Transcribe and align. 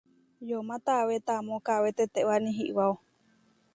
Yomá 0.49 0.75
tawé 0.85 1.15
taamó 1.27 1.55
kawé 1.67 1.89
tetewáni 1.97 2.49
iʼwáo. 2.65 2.93